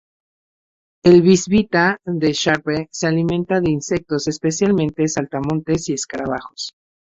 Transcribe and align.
El 1.03 1.21
bisbita 1.21 1.99
de 2.05 2.33
Sharpe 2.33 2.87
se 2.89 3.05
alimenta 3.05 3.61
de 3.61 3.69
insectos, 3.69 4.27
especialmente 4.27 5.07
saltamontes 5.07 5.89
y 5.89 5.93
escarabajos. 5.93 6.73